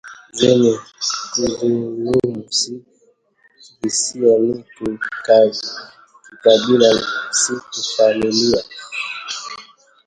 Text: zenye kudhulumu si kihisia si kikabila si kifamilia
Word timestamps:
zenye 0.37 0.73
kudhulumu 1.33 2.41
si 2.57 2.73
kihisia 3.63 4.33
si 4.73 4.87
kikabila 5.01 6.89
si 7.39 7.53
kifamilia 7.71 8.61